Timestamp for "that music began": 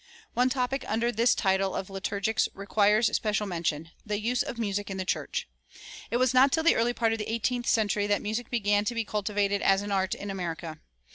8.07-8.83